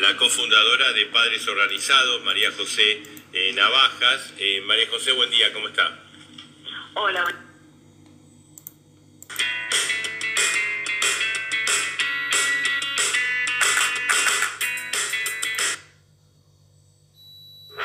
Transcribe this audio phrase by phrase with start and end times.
[0.00, 3.02] la cofundadora de Padres Organizados, María José
[3.32, 4.32] eh, Navajas.
[4.38, 5.98] Eh, María José, buen día, ¿cómo está?
[6.94, 7.24] Hola.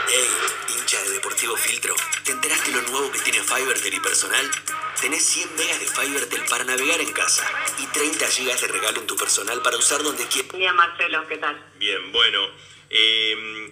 [0.07, 0.27] Hey,
[0.69, 4.51] hincha de Deportivo Filtro, ¿te enteraste lo nuevo que tiene Fivertel y personal?
[5.05, 7.47] Tenés 100 megas de Fivertel para navegar en casa
[7.77, 10.51] y 30 gigas de regalo en tu personal para usar donde quieras.
[10.53, 11.63] Día Marcelo, ¿qué tal?
[11.75, 12.39] Bien, bueno.
[12.89, 13.71] eh,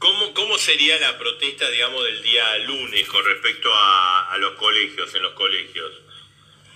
[0.00, 5.14] ¿cómo, ¿Cómo sería la protesta, digamos, del día lunes con respecto a, a los colegios,
[5.14, 5.92] en los colegios?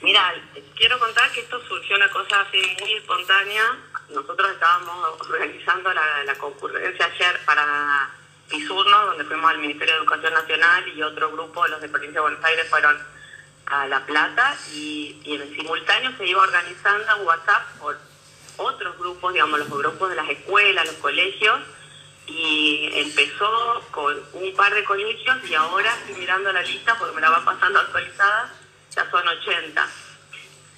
[0.00, 0.32] Mira,
[0.76, 3.80] quiero contar que esto surgió una cosa así muy espontánea.
[4.10, 8.14] Nosotros estábamos organizando la, la concurrencia ayer para
[8.48, 12.20] Pisurno, donde fuimos al Ministerio de Educación Nacional y otro grupo, los de Provincia de
[12.20, 13.10] Buenos Aires, fueron
[13.66, 17.98] a La Plata y, y en simultáneo se iba organizando WhatsApp por
[18.56, 21.60] otros grupos, digamos, los grupos de las escuelas, los colegios,
[22.26, 27.20] y empezó con un par de colegios y ahora estoy mirando la lista porque me
[27.20, 28.52] la va pasando actualizada,
[28.94, 29.90] ya son 80.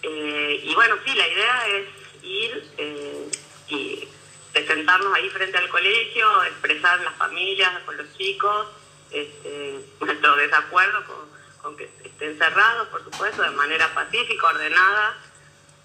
[0.03, 1.87] Eh, y bueno, sí, la idea es
[2.23, 3.29] ir eh,
[3.69, 4.09] y
[4.53, 8.69] presentarnos ahí frente al colegio, expresar las familias con los chicos,
[9.11, 11.34] este, nuestro desacuerdo con,
[11.65, 15.17] con que estén cerrados, por supuesto, de manera pacífica, ordenada,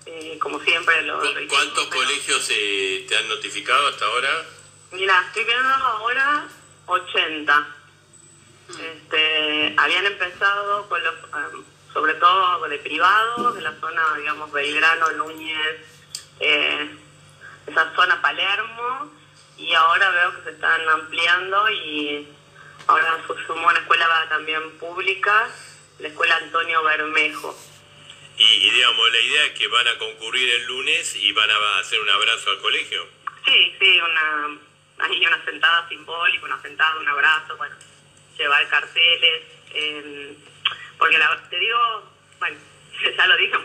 [0.05, 4.29] eh, como siempre lo, ¿Cuántos pero- colegios eh, te han notificado hasta ahora?
[4.91, 6.47] Mira, estoy viendo ahora
[6.85, 7.67] 80.
[8.69, 11.63] Este, habían empezado con los, em,
[11.93, 15.77] sobre todo de privados, de la zona, digamos, Belgrano, Núñez,
[16.41, 16.89] eh,
[17.67, 19.13] esa zona Palermo,
[19.57, 22.27] y ahora veo que se están ampliando y
[22.87, 25.49] ahora se sumó una escuela también pública,
[25.99, 27.57] la escuela Antonio Bermejo.
[28.37, 31.79] Y, y, digamos, la idea es que van a concurrir el lunes y van a
[31.79, 33.05] hacer un abrazo al colegio.
[33.45, 34.57] Sí, sí, una,
[34.99, 37.75] hay una sentada simbólica, una sentada, un abrazo, bueno,
[38.37, 40.35] llevar carteles, eh,
[40.97, 42.57] porque la, te digo, bueno,
[43.17, 43.59] ya lo dijo,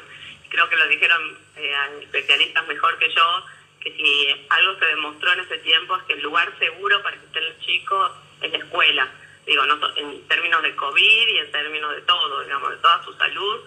[0.48, 3.47] creo que lo dijeron eh, especialistas mejor que yo,
[3.80, 7.26] que si algo se demostró en ese tiempo es que el lugar seguro para que
[7.26, 9.09] estén los chicos es la escuela,
[9.47, 13.12] digo, no, en términos de COVID y en términos de todo, digamos, de toda su
[13.15, 13.60] salud,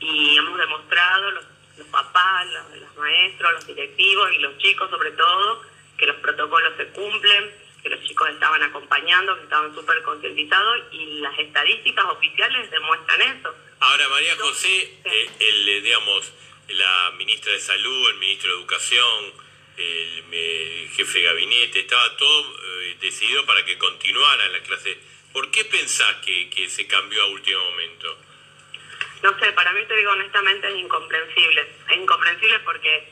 [0.00, 1.44] y hemos demostrado los,
[1.78, 5.62] los papás, los, los maestros, los directivos y los chicos sobre todo,
[5.96, 11.20] que los protocolos se cumplen, que los chicos estaban acompañando, que estaban súper concientizados y
[11.20, 13.54] las estadísticas oficiales demuestran eso.
[13.80, 16.32] Ahora, María José, eh, el, eh, digamos,
[16.68, 19.32] la ministra de Salud, el ministro de Educación,
[19.76, 24.96] el, me- el jefe de gabinete, estaba todo eh, decidido para que continuaran las clases.
[25.32, 28.18] ¿Por qué pensás que, que se cambió a último momento?
[29.22, 31.66] No sé, para mí te digo honestamente es incomprensible.
[31.90, 33.08] Es incomprensible porque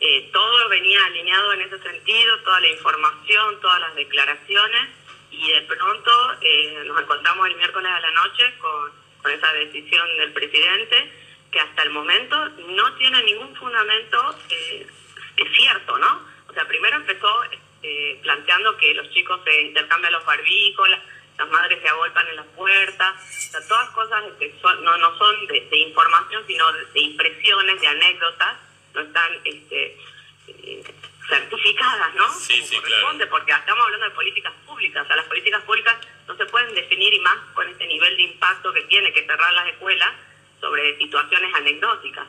[0.00, 4.88] eh, todo venía alineado en ese sentido, toda la información, todas las declaraciones,
[5.30, 8.92] y de pronto eh, nos encontramos el miércoles a la noche con,
[9.22, 11.10] con esa decisión del presidente
[11.50, 14.86] que hasta el momento no tiene ningún fundamento eh,
[15.36, 16.20] es cierto, ¿no?
[16.48, 17.28] O sea, primero empezó
[17.82, 21.00] eh, planteando que los chicos se intercambian los barbijos, las,
[21.38, 23.14] las madres se agolpan en las puertas,
[23.48, 27.80] o sea, todas cosas que son- no, no son de, de información, sino de, impresiones,
[27.80, 28.56] de anécdotas,
[28.94, 29.98] no están este,
[30.48, 30.84] eh,
[31.28, 32.28] certificadas, ¿no?
[32.32, 35.96] Sí, Como sí, corresponde, Porque estamos hablando de políticas públicas, o sea, las políticas públicas
[36.28, 39.52] no se pueden definir y más con este nivel de impacto que tiene que cerrar
[39.54, 40.12] las escuelas
[40.60, 42.26] sobre situaciones anecdóticas.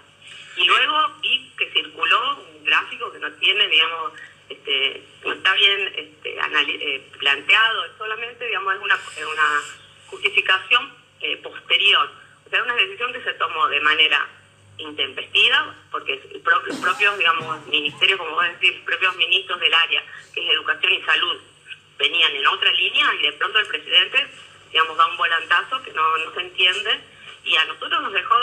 [0.58, 4.14] Y luego vi que circuló un gráfico que no tiene, digamos,
[4.50, 9.62] este, no está bien este, anali- eh, planteado, solamente, digamos, es una, una
[10.12, 12.08] justificación eh, posterior.
[12.46, 14.28] O sea, es una decisión que se tomó de manera
[14.78, 20.04] intempestiva, porque los propios, digamos, ministerios, como vos decís, propios ministros del área,
[20.36, 21.38] que es Educación y Salud,
[21.98, 24.28] venían en otra línea y de pronto el presidente,
[24.72, 27.00] digamos, da un volantazo que no, no se entiende
[27.44, 28.36] y a nosotros nos dejó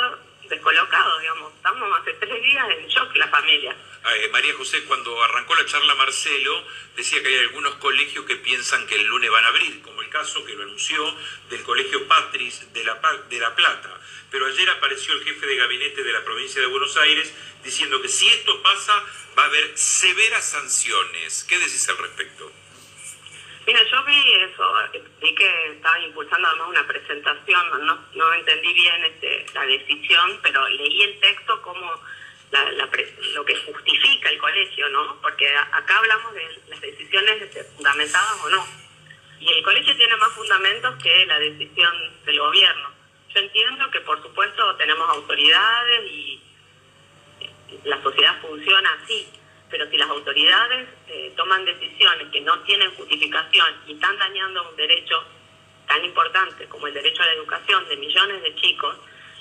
[0.48, 1.41] descolocados, digamos.
[1.62, 3.76] Estamos hace tres días en shock la familia.
[4.16, 8.84] Eh, María José, cuando arrancó la charla Marcelo, decía que hay algunos colegios que piensan
[8.88, 11.04] que el lunes van a abrir, como el caso que lo anunció
[11.50, 13.00] del Colegio Patris de la,
[13.30, 13.96] de la Plata.
[14.32, 17.32] Pero ayer apareció el jefe de gabinete de la provincia de Buenos Aires
[17.62, 19.00] diciendo que si esto pasa
[19.38, 21.44] va a haber severas sanciones.
[21.44, 22.50] ¿Qué decís al respecto?
[23.66, 29.04] Mira, yo vi eso, eh, vi que estaban impulsando además una presentación, no, entendí bien
[29.04, 31.92] este, la decisión, pero leí el texto como
[33.34, 35.16] lo que justifica el colegio, ¿no?
[35.22, 38.66] Porque acá hablamos de las decisiones fundamentadas o no.
[39.40, 41.94] Y el colegio tiene más fundamentos que la decisión
[42.24, 42.90] del gobierno.
[43.34, 46.42] Yo entiendo que por supuesto tenemos autoridades y
[47.84, 49.26] la sociedad funciona así,
[49.72, 54.76] pero si las autoridades eh, toman decisiones que no tienen justificación y están dañando un
[54.76, 55.24] derecho
[55.88, 58.94] tan importante como el derecho a la educación de millones de chicos,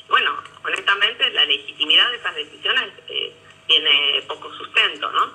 [0.07, 3.33] bueno, honestamente la legitimidad de esas decisiones eh,
[3.67, 5.33] tiene poco sustento, ¿no?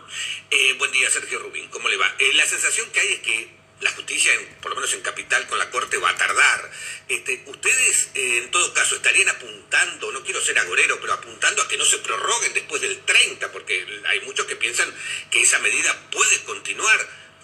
[0.51, 2.07] Eh, buen día, Sergio Rubín, ¿cómo le va?
[2.19, 4.33] Eh, la sensación que hay es que la justicia,
[4.63, 6.71] por lo menos en Capital, con la Corte va a tardar.
[7.09, 11.69] Este, ¿Ustedes, eh, en todo caso, estarían apuntando, no quiero ser agorero, pero apuntando a
[11.69, 13.53] que no se prorroguen después del 30?
[13.53, 14.93] Porque hay muchos que piensan
[15.31, 16.99] que esa medida puede continuar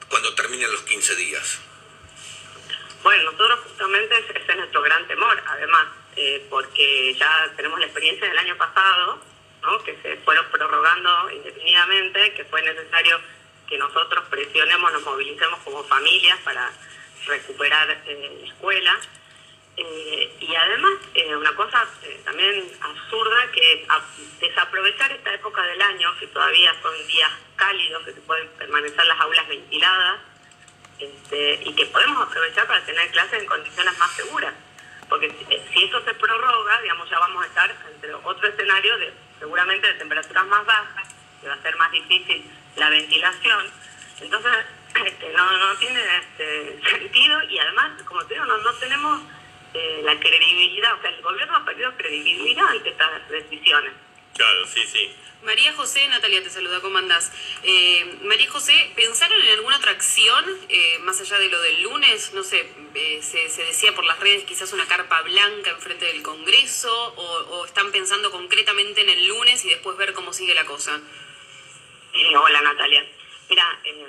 [0.09, 1.59] cuando terminen los 15 días.
[3.03, 8.29] Bueno, nosotros justamente ese es nuestro gran temor, además, eh, porque ya tenemos la experiencia
[8.29, 9.21] del año pasado,
[9.63, 9.83] ¿no?
[9.83, 13.21] que se fueron prorrogando indefinidamente, que fue necesario
[13.69, 16.71] que nosotros presionemos, nos movilicemos como familias para
[17.27, 18.99] recuperar eh, la escuela.
[19.77, 24.03] Eh, y además, eh, una cosa eh, también absurda, que a-
[24.41, 29.19] desaprovechar esta época del año, que todavía son días cálidos, que se pueden permanecer las
[29.21, 30.21] aulas ventiladas,
[30.99, 34.55] este, y que podemos aprovechar para tener clases en condiciones más seguras.
[35.09, 39.13] Porque si, si eso se prorroga, digamos, ya vamos a estar entre otro escenario de
[39.39, 41.09] seguramente de temperaturas más bajas,
[41.41, 42.45] que va a ser más difícil
[42.77, 43.71] la ventilación.
[44.21, 44.53] Entonces,
[45.07, 49.23] este, no, no tiene este, sentido y además, como te digo, no, no tenemos
[49.75, 53.93] eh, la credibilidad, o sea, el gobierno ha perdido credibilidad ante estas decisiones.
[54.35, 55.15] Claro, sí, sí.
[55.43, 57.33] María José, Natalia te saluda, ¿cómo andás?
[57.65, 62.33] Eh, María José, ¿pensaron en alguna otra acción eh, más allá de lo del lunes?
[62.33, 62.65] No sé,
[62.95, 67.57] eh, se, se decía por las redes quizás una carpa blanca enfrente del Congreso o,
[67.57, 71.01] o están pensando concretamente en el lunes y después ver cómo sigue la cosa.
[72.13, 73.05] Eh, hola Natalia.
[73.49, 74.07] Mira, eh,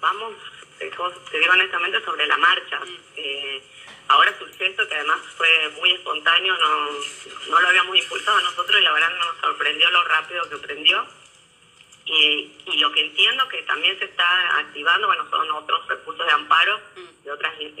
[0.00, 0.34] vamos,
[0.78, 2.80] te, te digo honestamente sobre la marcha.
[3.16, 3.62] Eh,
[4.08, 6.90] ahora surgió esto que además fue muy espontáneo, no,
[7.48, 11.06] no lo habíamos impulsado nosotros y la verdad nos sorprendió lo rápido que prendió.
[12.04, 16.32] Y, y lo que entiendo que también se está activando, bueno, son otros recursos de
[16.32, 16.80] amparo
[17.24, 17.72] de otras eh,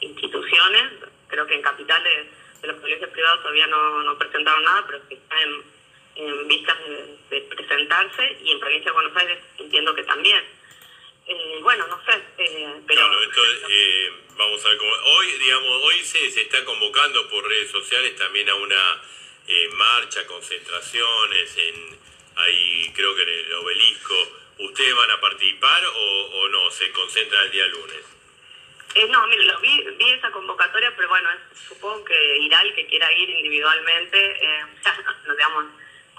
[0.00, 0.92] de instituciones.
[1.28, 2.30] Creo que en Capital de,
[2.62, 5.62] de los colegios privados todavía no, no presentaron nada, pero que están en,
[6.16, 10.44] en vistas de, de presentarse y en Provincia de Buenos Aires entiendo que también.
[11.26, 13.02] Eh, bueno, no sé, eh, pero...
[13.02, 14.92] Claro, esto, eh, vamos a ver cómo.
[14.92, 19.02] Hoy, digamos, hoy se, se está convocando por redes sociales también a una
[19.46, 21.98] eh, marcha, concentraciones, en
[22.36, 24.14] ahí creo que en el obelisco.
[24.58, 26.00] ¿Ustedes van a participar o,
[26.42, 26.70] o no?
[26.70, 28.04] ¿Se concentran el día lunes?
[28.94, 32.74] Eh, no, mire, lo vi, vi esa convocatoria, pero bueno, es- supongo que irá el
[32.74, 34.18] que quiera ir individualmente.
[34.18, 34.64] Eh,
[35.30, 35.64] digamos,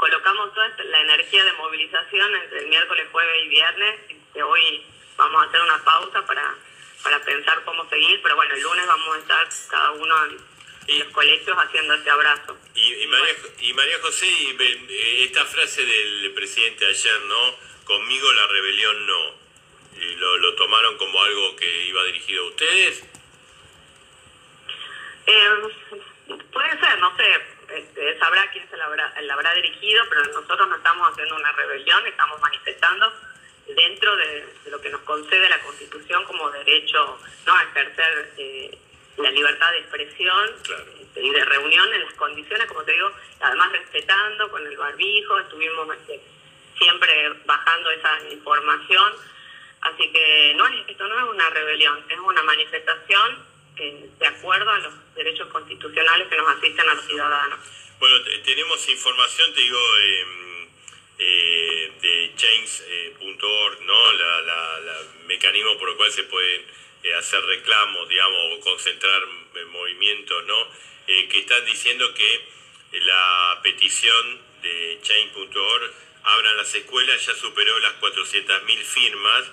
[0.01, 3.99] colocamos toda la energía de movilización entre el miércoles, jueves y viernes.
[4.09, 4.83] Este, hoy
[5.15, 6.55] vamos a hacer una pausa para,
[7.03, 10.51] para pensar cómo seguir, pero bueno, el lunes vamos a estar cada uno en,
[10.97, 12.57] los colegios haciendo este abrazo.
[12.73, 17.55] Y, y María, y María José, y, eh, esta frase del presidente ayer, ¿no?
[17.85, 19.35] Conmigo la rebelión no.
[20.01, 23.03] ¿Y lo, ¿Lo tomaron como algo que iba dirigido a ustedes?
[25.27, 25.49] Eh,
[26.51, 30.67] puede ser, no sé, este, sabrá quién se la habrá, la habrá dirigido, pero nosotros
[30.67, 33.13] no estamos haciendo una rebelión, estamos manifestando
[33.67, 37.55] dentro de, de lo que nos concede la Constitución como derecho ¿no?
[37.55, 38.77] a ejercer eh,
[39.17, 40.83] la libertad de expresión Claro.
[40.99, 45.39] este, y de reunión en las condiciones, como te digo, además respetando con el barbijo,
[45.39, 46.21] estuvimos este,
[46.77, 49.13] siempre bajando esa información.
[49.81, 54.69] Así que no es, esto no es una rebelión, es una manifestación eh, de acuerdo
[54.69, 57.59] a los derechos constitucionales que nos asisten a los ciudadanos.
[57.99, 60.25] Bueno, te- tenemos información, te digo, eh,
[61.19, 64.11] eh, de change.org, ¿no?
[64.13, 66.65] La, mecanismo por el cual se pueden
[67.03, 69.23] eh, hacer reclamos, digamos, o concentrar
[69.55, 70.67] eh, movimientos, ¿no?
[71.07, 72.41] Eh, que están diciendo que
[72.99, 75.91] la petición de change.org
[76.23, 79.45] abran las escuelas ya superó las 400.000 firmas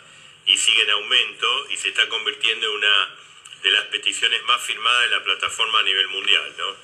[0.46, 3.16] y sigue en aumento y se está convirtiendo en una
[3.62, 6.76] de las peticiones más firmadas de la plataforma a nivel mundial, ¿no?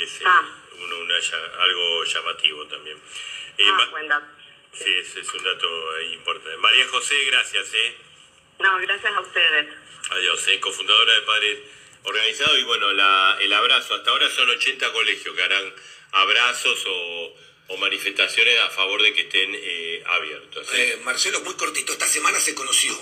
[0.00, 0.48] Es eh, Ah.
[0.78, 2.96] uno- una ya- algo llamativo también.
[3.58, 4.26] Eh, Ah, buen dato.
[4.72, 6.56] sí, ese es un dato importante.
[6.58, 7.96] María José, gracias, ¿eh?
[8.60, 9.74] No, gracias a ustedes.
[10.10, 10.60] Adiós, ¿eh?
[10.60, 11.58] cofundadora de Padres
[12.04, 12.58] Organizados.
[12.58, 13.94] Y bueno, la, el abrazo.
[13.94, 15.72] Hasta ahora son 80 colegios que harán
[16.12, 17.36] abrazos o,
[17.68, 20.66] o manifestaciones a favor de que estén eh, abiertos.
[20.74, 22.92] Eh, Marcelo, muy cortito, esta semana se conoció